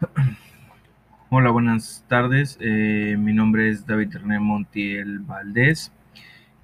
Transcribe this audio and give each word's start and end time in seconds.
Hola, 1.30 1.50
buenas 1.50 2.04
tardes. 2.08 2.58
Eh, 2.60 3.16
mi 3.18 3.32
nombre 3.32 3.70
es 3.70 3.86
David 3.86 4.16
René 4.16 4.40
Montiel 4.40 5.20
Valdés 5.20 5.92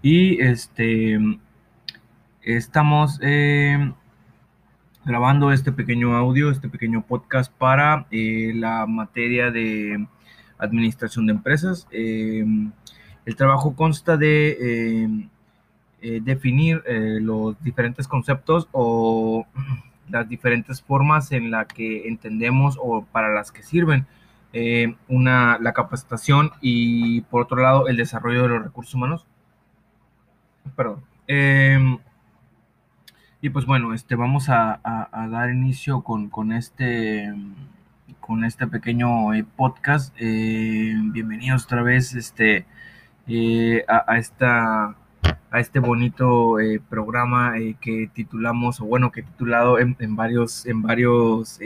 y 0.02 0.40
este 0.40 1.18
estamos 2.42 3.18
eh, 3.22 3.92
grabando 5.04 5.52
este 5.52 5.70
pequeño 5.72 6.16
audio, 6.16 6.50
este 6.50 6.68
pequeño 6.68 7.02
podcast 7.02 7.52
para 7.52 8.06
eh, 8.10 8.52
la 8.54 8.86
materia 8.86 9.50
de 9.50 10.06
administración 10.58 11.26
de 11.26 11.32
empresas. 11.32 11.86
el 11.92 13.36
trabajo 13.36 13.76
consta 13.76 14.16
de 14.16 15.28
definir 16.00 16.82
los 17.20 17.62
diferentes 17.62 18.08
conceptos 18.08 18.68
o 18.72 19.46
las 20.10 20.28
diferentes 20.28 20.82
formas 20.82 21.32
en 21.32 21.50
las 21.50 21.66
que 21.66 22.08
entendemos 22.08 22.78
o 22.80 23.04
para 23.04 23.32
las 23.32 23.52
que 23.52 23.62
sirven 23.62 24.06
eh, 24.52 24.96
una, 25.08 25.58
la 25.60 25.72
capacitación 25.72 26.50
y 26.60 27.20
por 27.22 27.42
otro 27.42 27.62
lado 27.62 27.86
el 27.86 27.96
desarrollo 27.96 28.42
de 28.42 28.48
los 28.48 28.64
recursos 28.64 28.94
humanos. 28.94 29.26
Perdón. 30.76 31.04
Em, 31.26 31.98
y 33.40 33.50
pues 33.50 33.64
bueno, 33.64 33.94
este, 33.94 34.16
vamos 34.16 34.48
a, 34.48 34.80
dar 35.30 35.50
inicio 35.50 36.02
con, 36.02 36.28
con, 36.28 36.52
este, 36.52 37.32
con 38.20 38.44
este 38.44 38.66
pequeño 38.66 39.32
eh, 39.34 39.44
podcast. 39.56 40.14
Eh, 40.18 40.94
bienvenidos 41.12 41.64
otra 41.64 41.82
vez 41.82 42.14
este, 42.14 42.66
a, 43.88 44.18
esta, 44.18 44.96
a 45.50 45.60
este 45.60 45.80
bonito 45.80 46.56
programa 46.88 47.54
que 47.80 48.08
titulamos, 48.12 48.80
o 48.80 48.84
bueno, 48.84 49.10
que 49.10 49.20
he 49.20 49.22
titulado 49.24 49.78
en, 49.78 49.96
en 49.98 50.16
varios, 50.16 50.66
en 50.66 50.82
varios 50.82 51.58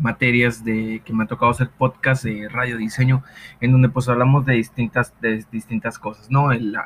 materias 0.00 0.64
de 0.64 1.02
que 1.04 1.12
me 1.12 1.24
ha 1.24 1.26
tocado 1.26 1.50
hacer 1.50 1.70
podcast 1.70 2.24
de 2.24 2.48
radio 2.48 2.76
diseño 2.76 3.22
en 3.60 3.72
donde 3.72 3.88
pues 3.88 4.08
hablamos 4.08 4.46
de 4.46 4.54
distintas 4.54 5.12
de 5.20 5.44
distintas 5.50 5.98
cosas 5.98 6.30
no 6.30 6.52
el, 6.52 6.76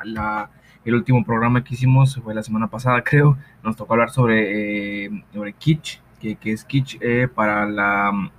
el 0.85 0.93
último 0.93 1.25
programa 1.25 1.63
que 1.63 1.73
hicimos 1.73 2.15
fue 2.23 2.33
la 2.33 2.43
semana 2.43 2.67
pasada 2.67 3.01
creo. 3.03 3.37
Nos 3.63 3.75
tocó 3.75 3.93
hablar 3.93 4.11
sobre 4.11 5.05
eh, 5.05 5.23
sobre 5.33 5.53
kitsch 5.53 5.99
que, 6.19 6.35
que, 6.35 6.51
es 6.53 6.63
kitsch 6.63 6.97
eh, 7.01 7.27
para 7.27 7.65
la 7.65 8.31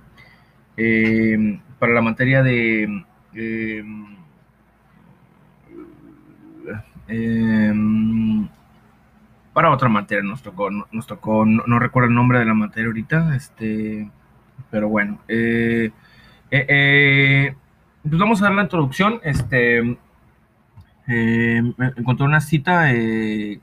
eh, 0.77 1.59
para 1.79 1.93
la 1.93 2.01
materia 2.01 2.41
de 2.41 3.03
para 9.53 9.71
otra 9.71 9.89
materia 9.89 10.23
nos 10.23 10.41
tocó 10.43 10.69
nos 10.69 11.07
tocó 11.07 11.45
no, 11.45 11.79
recuerdo 11.79 12.09
el 12.09 12.15
nombre 12.15 12.39
de 12.39 12.45
la 12.45 12.53
materia 12.53 12.87
ahorita 12.87 13.35
este 13.35 14.09
pero 14.69 14.89
bueno, 14.89 15.19
eh, 15.27 15.91
eh, 16.51 16.65
eh, 16.67 17.55
pues 18.03 18.17
vamos 18.17 18.41
a 18.41 18.45
dar 18.45 18.53
la 18.53 18.63
introducción. 18.63 19.19
Este, 19.23 19.97
encontré 21.07 22.25
una 22.25 22.41
cita 22.41 22.91
que 22.91 23.59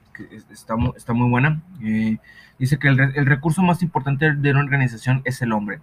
está, 0.51 0.75
está 0.97 1.13
muy 1.13 1.29
buena. 1.29 1.63
dice 2.59 2.79
que 2.79 2.89
el, 2.89 3.27
recurso 3.27 3.63
más 3.63 3.83
importante 3.83 4.33
de 4.33 4.51
una 4.51 4.61
organización 4.61 5.23
es 5.25 5.43
el 5.43 5.53
hombre, 5.53 5.81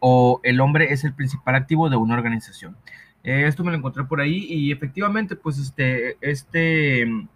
o 0.00 0.40
el 0.42 0.60
hombre 0.60 0.92
es 0.92 1.04
el 1.04 1.14
principal 1.14 1.54
activo 1.54 1.90
de 1.90 1.96
una 1.96 2.14
organización. 2.14 2.76
Esto 3.24 3.64
me 3.64 3.70
lo 3.72 3.78
encontré 3.78 4.04
por 4.04 4.20
ahí 4.20 4.46
y 4.48 4.70
efectivamente, 4.70 5.34
pues 5.34 5.58
este, 5.58 6.16
este, 6.20 7.26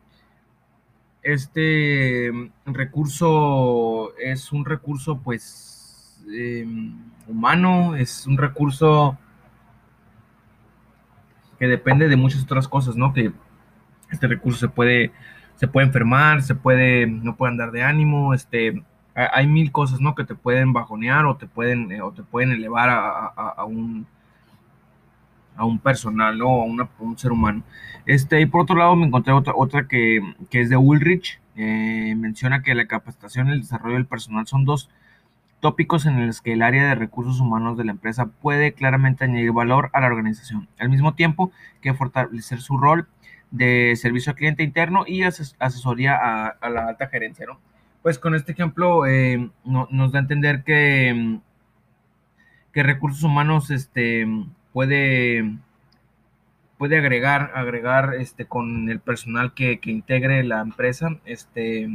este 1.22 2.30
recurso 2.66 4.14
es 4.18 4.52
un 4.52 4.64
recurso, 4.64 5.18
pues 5.18 5.68
Em, 6.30 6.94
humano, 7.26 7.94
es 7.96 8.26
un 8.26 8.36
recurso 8.38 9.18
que 11.58 11.66
depende 11.66 12.08
de 12.08 12.16
muchas 12.16 12.42
otras 12.42 12.68
cosas, 12.68 12.96
¿no? 12.96 13.12
Que 13.12 13.32
este 14.10 14.26
recurso 14.26 14.58
se 14.58 14.68
puede, 14.68 15.12
se 15.56 15.68
puede 15.68 15.86
enfermar, 15.86 16.42
se 16.42 16.54
puede, 16.54 17.06
no 17.06 17.36
puede 17.36 17.52
andar 17.52 17.70
de 17.72 17.82
ánimo, 17.82 18.34
este, 18.34 18.82
hay 19.14 19.46
mil 19.46 19.72
cosas, 19.72 20.00
¿no? 20.00 20.14
Que 20.14 20.24
te 20.24 20.34
pueden 20.34 20.72
bajonear 20.72 21.26
o 21.26 21.36
te 21.36 21.46
pueden, 21.46 21.92
eh, 21.92 22.02
o 22.02 22.12
te 22.12 22.22
pueden 22.22 22.52
elevar 22.52 22.88
a, 22.90 23.64
un 23.64 24.06
a 25.58 25.64
un 25.64 25.78
personal, 25.78 26.38
¿no? 26.38 26.62
A, 26.62 26.64
un 27.00 27.18
ser 27.18 27.32
humano. 27.32 27.62
Este, 28.06 28.40
y 28.40 28.46
por 28.46 28.62
otro 28.62 28.76
lado 28.76 28.96
me 28.96 29.06
encontré 29.06 29.34
otra, 29.34 29.52
otra 29.54 29.86
que, 29.86 30.20
es 30.50 30.70
de 30.70 30.76
Ulrich, 30.78 31.40
eh, 31.56 32.14
menciona 32.16 32.62
que 32.62 32.74
la 32.74 32.86
capacitación 32.86 33.48
y 33.48 33.52
el 33.52 33.60
desarrollo 33.60 33.96
del 33.96 34.06
personal 34.06 34.46
son 34.46 34.64
dos 34.64 34.88
tópicos 35.60 36.06
en 36.06 36.26
los 36.26 36.40
que 36.40 36.52
el 36.54 36.62
área 36.62 36.88
de 36.88 36.94
recursos 36.94 37.40
humanos 37.40 37.76
de 37.76 37.84
la 37.84 37.90
empresa 37.90 38.26
puede 38.26 38.72
claramente 38.72 39.24
añadir 39.24 39.52
valor 39.52 39.90
a 39.92 40.00
la 40.00 40.06
organización, 40.06 40.68
al 40.78 40.88
mismo 40.88 41.14
tiempo 41.14 41.52
que 41.82 41.92
fortalecer 41.94 42.60
su 42.60 42.78
rol 42.78 43.08
de 43.50 43.94
servicio 43.96 44.30
al 44.30 44.36
cliente 44.36 44.62
interno 44.62 45.04
y 45.06 45.22
asesoría 45.22 46.16
a, 46.16 46.70
la 46.70 46.86
alta 46.88 47.08
gerencia. 47.08 47.46
¿no? 47.46 47.60
Pues 48.02 48.18
con 48.18 48.34
este 48.34 48.52
ejemplo 48.52 49.04
eh, 49.06 49.50
nos 49.64 50.12
da 50.12 50.18
a 50.18 50.22
entender 50.22 50.62
que, 50.64 51.40
que 52.72 52.82
recursos 52.82 53.22
humanos 53.22 53.70
este, 53.70 54.26
puede, 54.78 55.56
puede 56.78 56.98
agregar, 56.98 57.50
agregar 57.56 58.14
este, 58.14 58.44
con 58.46 58.88
el 58.88 59.00
personal 59.00 59.52
que, 59.52 59.80
que 59.80 59.90
integre 59.90 60.44
la 60.44 60.60
empresa 60.60 61.18
este, 61.24 61.88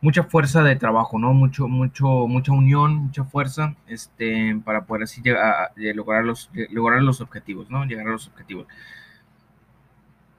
mucha 0.00 0.22
fuerza 0.22 0.62
de 0.62 0.76
trabajo, 0.76 1.18
¿no? 1.18 1.32
Mucho, 1.32 1.66
mucho, 1.66 2.28
mucha 2.28 2.52
unión, 2.52 2.94
mucha 2.94 3.24
fuerza, 3.24 3.74
este, 3.88 4.56
para 4.64 4.84
poder 4.84 5.02
así 5.02 5.20
llegar 5.20 5.72
lograr 5.74 6.24
los, 6.24 6.48
lograr 6.70 7.02
los 7.02 7.20
objetivos, 7.20 7.68
¿no? 7.70 7.84
Llegar 7.84 8.06
a 8.06 8.12
los 8.12 8.28
objetivos. 8.28 8.68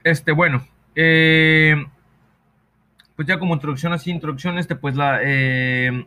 Este, 0.04 0.32
bueno, 0.32 0.66
eh, 0.94 1.84
pues 3.14 3.28
ya 3.28 3.38
como 3.38 3.52
introducción, 3.52 3.92
así, 3.92 4.10
introducción, 4.10 4.56
este, 4.56 4.74
pues 4.74 4.96
la, 4.96 5.20
eh, 5.22 6.06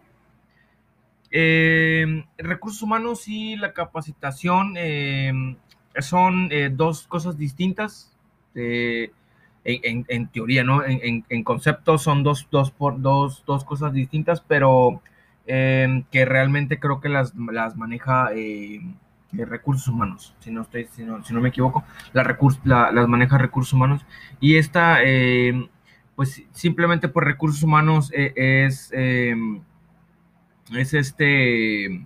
eh, 1.37 2.25
recursos 2.37 2.81
humanos 2.81 3.27
y 3.27 3.55
la 3.57 3.73
capacitación 3.73 4.75
son 5.99 6.49
dos 6.75 7.07
cosas 7.07 7.37
distintas 7.37 8.15
en, 9.65 10.27
teoría, 10.27 10.63
¿no? 10.63 10.85
En, 10.85 11.25
en, 11.27 11.43
concepto 11.43 11.97
son 11.97 12.23
dos, 12.23 12.47
dos, 12.51 12.71
por, 12.71 13.01
dos, 13.01 13.43
dos 13.45 13.65
cosas 13.65 13.93
distintas, 13.93 14.41
pero 14.41 15.01
em, 15.47 16.03
que 16.11 16.25
realmente 16.25 16.79
creo 16.79 17.01
que 17.01 17.09
las, 17.09 17.33
las 17.35 17.75
maneja 17.75 18.29
eh, 18.35 18.81
recursos 19.31 19.87
humanos, 19.87 20.35
si 20.39 20.51
no, 20.51 20.61
estoy, 20.61 20.87
si 20.91 21.03
no, 21.03 21.41
me 21.41 21.49
equivoco, 21.49 21.83
la 22.13 22.37
la, 22.63 22.91
las 22.91 23.07
maneja 23.07 23.37
recursos 23.37 23.73
humanos. 23.73 24.05
Y 24.39 24.57
esta, 24.57 25.03
em, 25.03 25.67
pues 26.15 26.43
simplemente 26.51 27.09
por 27.09 27.25
recursos 27.25 27.63
humanos 27.63 28.11
eh, 28.13 28.33
es, 28.35 28.91
em, 28.93 29.61
es 30.73 30.93
este 30.93 32.05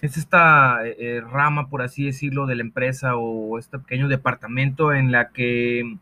es 0.00 0.16
esta 0.16 0.86
eh, 0.86 0.96
eh, 0.98 1.20
rama, 1.20 1.68
por 1.68 1.82
así 1.82 2.04
decirlo, 2.04 2.46
de 2.46 2.54
la 2.56 2.62
empresa 2.62 3.16
o 3.16 3.58
este 3.58 3.78
pequeño 3.78 4.08
departamento 4.08 4.92
en 4.92 5.10
la 5.10 5.30
que 5.30 5.98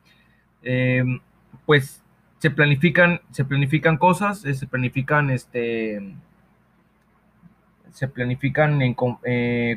em, 0.63 1.21
pues 1.65 2.03
se 2.39 2.51
planifican, 2.51 3.21
se 3.31 3.45
planifican 3.45 3.97
cosas, 3.97 4.45
eh, 4.45 4.55
se 4.55 4.67
planifican 4.67 5.31
este 5.31 6.15
se 7.93 8.09
planifican 8.09 8.83
en, 8.83 8.95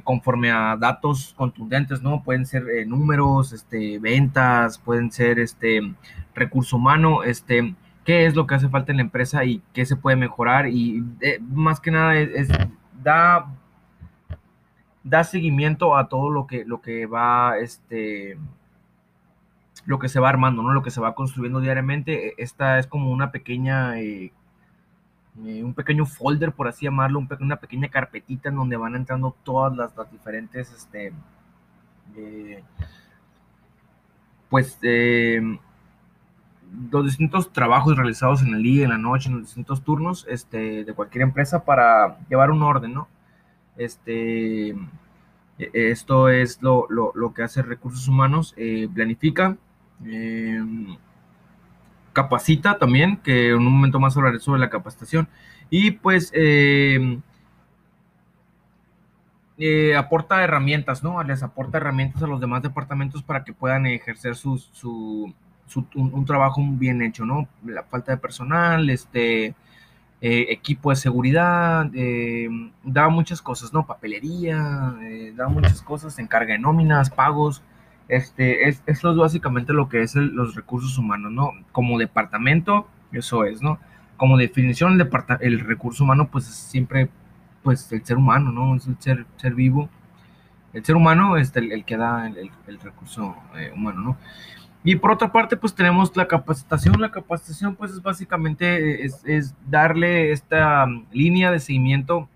conforme 0.03 0.51
a 0.51 0.75
datos 0.77 1.33
contundentes, 1.37 2.01
¿no? 2.01 2.21
Pueden 2.21 2.45
ser 2.45 2.65
números, 2.85 3.53
este, 3.53 3.97
ventas, 3.97 4.77
pueden 4.77 5.09
ser 5.09 5.39
este 5.39 5.93
recurso 6.35 6.75
humano, 6.75 7.23
este, 7.23 7.73
qué 8.09 8.25
es 8.25 8.33
lo 8.33 8.47
que 8.47 8.55
hace 8.55 8.69
falta 8.69 8.91
en 8.91 8.97
la 8.97 9.03
empresa 9.03 9.45
y 9.45 9.61
qué 9.71 9.85
se 9.85 9.95
puede 9.95 10.17
mejorar 10.17 10.67
y 10.67 11.03
más 11.41 11.79
que 11.79 11.91
nada 11.91 12.17
es 12.17 12.47
da 13.03 13.45
da 15.03 15.23
seguimiento 15.23 15.95
a 15.95 16.09
todo 16.09 16.31
lo 16.31 16.47
que, 16.47 16.65
lo 16.65 16.81
que 16.81 17.05
va, 17.05 17.59
este, 17.59 18.35
lo 19.85 19.99
que 19.99 20.09
se 20.09 20.19
va 20.19 20.29
armando, 20.29 20.63
¿no? 20.63 20.73
Lo 20.73 20.81
que 20.81 20.89
se 20.89 21.01
va 21.01 21.13
construyendo 21.13 21.59
diariamente. 21.59 22.29
E, 22.29 22.33
esta 22.39 22.79
es 22.79 22.87
como 22.87 23.11
una 23.11 23.31
pequeña, 23.31 23.99
eh, 23.99 24.33
eh, 25.45 25.63
un 25.63 25.75
pequeño 25.75 26.07
folder, 26.07 26.51
por 26.51 26.67
así 26.67 26.85
llamarlo, 26.85 27.23
una 27.39 27.57
pequeña 27.57 27.89
carpetita 27.89 28.49
en 28.49 28.55
donde 28.55 28.75
van 28.75 28.95
entrando 28.95 29.35
todas 29.43 29.75
las, 29.77 29.93
diferentes, 30.11 30.71
este, 30.73 31.13
eh, 32.17 32.63
pues, 34.49 34.79
los 36.91 37.05
distintos 37.05 37.51
trabajos 37.51 37.97
realizados 37.97 38.41
en 38.41 38.53
el 38.53 38.63
día, 38.63 38.83
en 38.83 38.91
la 38.91 38.97
noche, 38.97 39.29
en 39.29 39.35
los 39.35 39.45
distintos 39.45 39.83
turnos, 39.83 40.25
este, 40.29 40.83
de 40.83 40.93
cualquier 40.93 41.23
empresa 41.23 41.63
para 41.65 42.17
llevar 42.29 42.51
un 42.51 42.63
orden, 42.63 42.93
¿no? 42.93 43.07
Este, 43.77 44.69
e, 44.69 44.75
esto 45.73 46.29
es 46.29 46.61
lo, 46.61 46.87
que 47.35 47.43
hace 47.43 47.61
recursos 47.61 48.07
humanos, 48.07 48.53
eh, 48.57 48.87
planifica, 48.93 49.57
em, 50.05 50.97
capacita 52.13 52.77
también, 52.77 53.17
que 53.17 53.49
en 53.49 53.57
un 53.57 53.71
momento 53.73 53.99
más 53.99 54.15
hablaré 54.17 54.39
sobre 54.39 54.59
la 54.59 54.69
capacitación, 54.69 55.27
y 55.69 55.91
pues 55.91 56.31
em, 56.33 57.21
eh, 59.57 59.95
aporta 59.95 60.43
herramientas, 60.43 61.03
¿no? 61.03 61.21
Les 61.23 61.43
aporta 61.43 61.77
herramientas 61.77 62.23
a 62.23 62.27
los 62.27 62.39
demás 62.39 62.61
departamentos 62.63 63.23
para 63.23 63.43
que 63.43 63.53
puedan 63.53 63.85
ejercer 63.85 64.35
su, 64.35 64.57
su, 64.57 65.33
un, 65.75 66.25
trabajo 66.25 66.61
bien 66.63 67.01
hecho, 67.01 67.25
¿no? 67.25 67.47
La 67.65 67.83
falta 67.83 68.11
de 68.11 68.17
personal, 68.17 68.89
este, 68.89 69.55
eh, 70.21 70.47
equipo 70.49 70.89
de 70.89 70.95
seguridad, 70.95 71.89
eh, 71.93 72.49
muchas 73.09 73.41
cosas, 73.41 73.73
¿no? 73.73 73.85
Papelería, 73.85 74.95
da 75.35 75.47
muchas 75.47 75.81
cosas, 75.81 76.19
encarga 76.19 76.53
de 76.53 76.59
nóminas, 76.59 77.09
pagos. 77.09 77.61
Este, 78.09 78.67
es, 78.67 78.81
eso 78.87 79.11
es 79.11 79.17
básicamente 79.17 79.71
lo 79.71 79.87
que 79.87 80.01
es 80.01 80.15
los 80.15 80.55
recursos 80.55 80.97
humanos, 80.97 81.31
¿no? 81.31 81.51
Como 81.71 81.99
departamento, 81.99 82.87
eso 83.11 83.45
es, 83.45 83.61
¿no? 83.61 83.79
Como 84.17 84.37
definición, 84.37 84.99
el, 85.39 85.59
recurso 85.59 86.03
humano, 86.03 86.27
pues 86.29 86.45
siempre 86.45 87.09
pues 87.63 87.91
el 87.91 88.03
ser 88.03 88.17
humano, 88.17 88.51
¿no? 88.51 88.75
Es 88.75 88.87
el 88.87 88.97
ser, 89.37 89.53
vivo. 89.53 89.89
El 90.73 90.83
ser 90.83 90.95
humano 90.95 91.37
es 91.37 91.55
el, 91.55 91.83
que 91.85 91.97
da 91.97 92.27
el, 92.27 92.79
recurso 92.79 93.35
eh, 93.55 93.71
humano, 93.75 94.01
¿no? 94.01 94.17
Y 94.83 94.95
por 94.95 95.11
otra 95.11 95.31
parte, 95.31 95.57
pues 95.57 95.75
tenemos 95.75 96.15
la 96.15 96.27
capacitación. 96.27 96.99
La 97.01 97.11
capacitación, 97.11 97.75
pues 97.75 97.91
es 97.91 98.01
básicamente 98.01 99.05
es, 99.05 99.55
darle 99.67 100.31
esta 100.31 100.85
um, 100.85 101.05
línea 101.11 101.51
de 101.51 101.59
seguimiento 101.59 102.29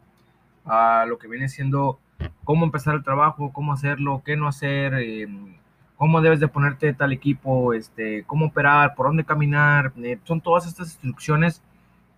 a 0.66 1.06
lo 1.08 1.18
que 1.18 1.28
viene 1.28 1.48
siendo 1.50 2.00
cómo 2.44 2.66
empezar 2.66 2.96
el 2.96 3.04
trabajo, 3.04 3.52
cómo 3.54 3.74
hacerlo, 3.74 4.22
qué 4.26 4.36
no 4.38 4.48
hacer, 4.48 4.94
em, 4.96 5.56
cómo 5.98 6.22
debes 6.22 6.40
de 6.40 6.48
ponerte 6.48 6.94
tal 6.94 7.14
equipo, 7.14 7.74
este, 7.74 8.24
cómo 8.26 8.48
operar, 8.48 8.96
por 8.96 9.08
dónde 9.08 9.24
caminar. 9.26 9.94
Eh, 10.04 10.20
son 10.24 10.42
todas 10.42 10.68
estas 10.68 10.90
instrucciones 10.90 11.62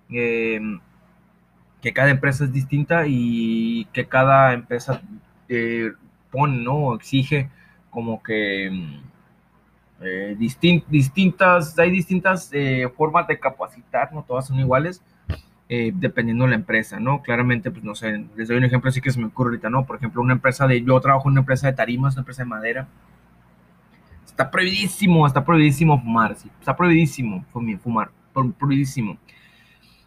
em, 0.09 0.79
que 1.81 1.93
cada 1.93 2.09
empresa 2.09 2.45
es 2.45 2.53
distinta 2.53 3.05
y 3.07 3.85
que 3.93 4.07
cada 4.07 4.53
empresa 4.53 5.01
eh, 5.49 5.91
pone, 6.31 6.57
¿no? 6.63 6.95
Exige 6.95 7.49
como 7.91 8.21
que 8.23 9.01
eh, 10.01 10.35
distintas, 10.37 11.77
hay 11.79 11.91
distintas 11.91 12.49
eh, 12.51 12.89
formas 12.95 13.27
de 13.27 13.39
capacitar, 13.39 14.13
no 14.13 14.23
todas 14.23 14.47
son 14.47 14.59
iguales, 14.59 15.01
dependiendo 15.67 16.43
de 16.43 16.51
la 16.51 16.57
empresa, 16.57 16.99
¿no? 16.99 17.23
Claramente, 17.23 17.71
pues 17.71 17.83
no 17.83 17.95
sé, 17.95 18.23
les 18.35 18.47
doy 18.47 18.57
un 18.57 18.65
ejemplo 18.65 18.89
así 18.89 19.01
que 19.01 19.09
se 19.09 19.19
me 19.19 19.25
ocurre 19.25 19.49
ahorita, 19.49 19.69
¿no? 19.71 19.83
Por 19.83 19.95
ejemplo, 19.95 20.21
una 20.21 20.33
empresa 20.33 20.67
de, 20.67 20.83
yo 20.83 20.99
trabajo 21.01 21.27
en 21.27 21.31
una 21.31 21.41
empresa 21.41 21.65
de 21.65 21.73
tarimas, 21.73 22.13
una 22.13 22.21
empresa 22.21 22.43
de 22.43 22.49
madera, 22.49 22.87
está 24.35 24.51
prohibidísimo, 24.51 25.25
está 25.25 25.43
prohibidísimo 25.43 25.99
fumar, 25.99 26.35
sí, 26.35 26.51
está 26.59 26.75
prohibidísimo 26.75 27.43
fumar, 27.81 28.11
prohibidísimo. 28.59 29.17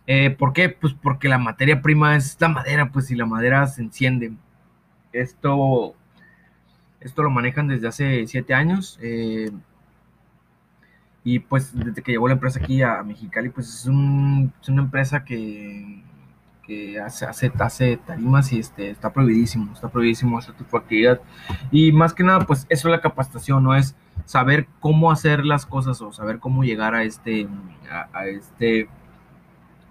Eh, 0.06 0.31
¿Por 0.31 0.52
qué? 0.52 0.69
Pues 0.69 0.94
porque 0.94 1.29
la 1.29 1.38
materia 1.38 1.82
prima 1.82 2.17
es 2.17 2.37
la 2.41 2.49
madera, 2.49 2.91
pues 2.91 3.06
si 3.06 3.14
la 3.14 3.26
madera 3.26 3.67
se 3.67 3.82
enciende. 3.82 4.32
Esto, 5.12 5.94
esto 7.00 7.23
lo 7.23 7.31
manejan 7.31 7.69
desde 7.69 7.88
hace 7.88 8.26
siete 8.26 8.55
años. 8.55 8.99
Y 11.30 11.40
pues 11.40 11.78
desde 11.78 12.00
que 12.00 12.12
llegó 12.12 12.26
la 12.26 12.32
empresa 12.32 12.58
aquí 12.58 12.80
a 12.80 13.02
Mexicali, 13.02 13.50
pues 13.50 13.69
es, 13.69 13.86
una 13.86 14.50
empresa 14.66 15.26
que, 15.26 16.02
hace, 17.04 17.26
hace, 17.26 17.96
tarimas 17.98 18.50
y 18.50 18.58
este, 18.58 18.88
está 18.88 19.12
prohibidísimo, 19.12 19.75
está 19.75 19.90
prohibidísimo 19.90 20.38
esta 20.38 20.54
tipo 20.54 20.78
de 20.78 20.84
actividad. 20.84 21.20
Y 21.70 21.92
más 21.92 22.14
que 22.14 22.25
nada, 22.25 22.46
pues 22.46 22.64
eso 22.70 22.88
es 22.88 22.92
la 22.92 23.02
capacitación, 23.02 23.62
no 23.62 23.75
es 23.75 23.94
saber 24.25 24.69
cómo 24.80 25.10
hacer 25.10 25.44
las 25.44 25.66
cosas 25.66 26.00
o 26.00 26.14
saber 26.14 26.38
cómo 26.38 26.64
llegar 26.64 26.94
a 26.94 27.02
este, 27.02 27.46
a 27.90 28.26
este 28.26 28.88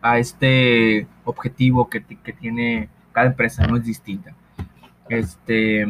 a 0.01 0.17
este 0.17 1.05
objetivo 1.23 1.87
que, 1.87 2.01
tiene 2.01 2.89
cada 3.11 3.27
empresa, 3.27 3.67
no 3.67 3.77
es 3.77 3.83
distinta. 3.83 4.33
Este, 5.07 5.85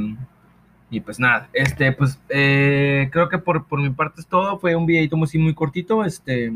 y 0.89 1.01
pues 1.01 1.19
nada, 1.19 1.49
este, 1.53 1.91
pues 1.91 2.19
eh, 2.29 3.09
creo 3.11 3.27
que 3.27 3.37
por, 3.39 3.65
mi 3.79 3.89
parte 3.89 4.21
es 4.21 4.27
todo. 4.27 4.57
Fue 4.57 4.75
un 4.75 4.85
videito 4.85 5.17
muy, 5.17 5.27
muy 5.35 5.53
cortito. 5.53 6.05
Este, 6.05 6.53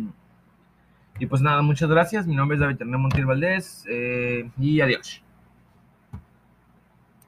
y 1.20 1.26
pues 1.26 1.42
nada, 1.42 1.62
muchas 1.62 1.90
gracias. 1.90 2.26
Mi 2.26 2.36
nombre 2.36 2.56
es 2.56 2.62
David 2.62 2.78
Hernández 2.80 3.02
Montiel 3.02 3.26
Valdés 3.26 3.86
eh, 3.90 4.50
y 4.58 4.80
adiós. 4.80 5.22